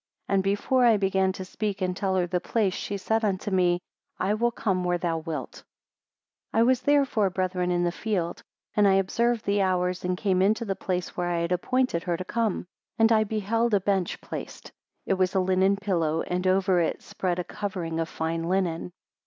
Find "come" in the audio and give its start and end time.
4.49-4.83, 12.25-12.61